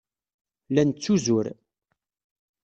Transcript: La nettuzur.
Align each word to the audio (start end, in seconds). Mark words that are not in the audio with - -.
La 0.73 0.81
nettuzur. 0.83 1.45